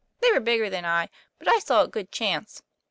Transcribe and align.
They 0.19 0.31
were 0.31 0.39
bigger 0.39 0.67
than 0.67 0.83
I; 0.83 1.09
but 1.37 1.47
I 1.47 1.59
saw 1.59 1.83
a 1.83 1.87
good 1.87 2.11
chance. 2.11 2.63